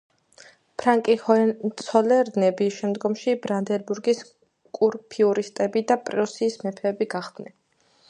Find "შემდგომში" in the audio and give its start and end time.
2.79-3.37